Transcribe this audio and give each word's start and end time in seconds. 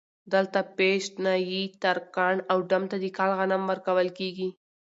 دلته 0.33 0.59
پش، 0.75 1.03
نايي، 1.23 1.61
ترکاڼ 1.81 2.35
او 2.51 2.57
ډم 2.69 2.83
ته 2.91 2.97
د 3.03 3.05
کال 3.17 3.31
غنم 3.39 3.61
ورکول 3.71 4.07
کېږي 4.19 4.49